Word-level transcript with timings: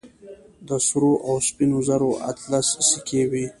د 0.67 0.69
سرو 0.87 1.11
او 1.27 1.35
سپينو 1.47 1.79
زرو 1.87 2.11
اتلس 2.29 2.67
سيکې 2.89 3.21
وې. 3.31 3.45